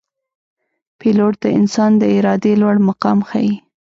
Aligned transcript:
پیلوټ 0.99 1.33
د 1.43 1.45
انسان 1.59 1.91
د 1.97 2.03
ارادې 2.17 2.53
لوړ 2.61 2.75
مقام 2.89 3.19
ښيي. 3.29 3.53